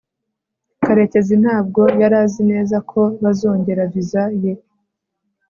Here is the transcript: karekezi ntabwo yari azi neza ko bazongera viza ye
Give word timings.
karekezi 0.83 1.35
ntabwo 1.43 1.81
yari 2.01 2.15
azi 2.23 2.41
neza 2.51 2.77
ko 2.91 3.01
bazongera 3.23 3.81
viza 3.93 4.23
ye 4.41 4.53